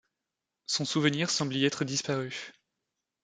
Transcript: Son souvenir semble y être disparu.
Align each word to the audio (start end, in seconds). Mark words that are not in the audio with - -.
Son 0.65 0.83
souvenir 0.83 1.29
semble 1.29 1.55
y 1.55 1.63
être 1.65 1.85
disparu. 1.85 2.53